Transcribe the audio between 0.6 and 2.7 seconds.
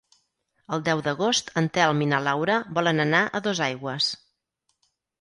El deu d'agost en Telm i na Laura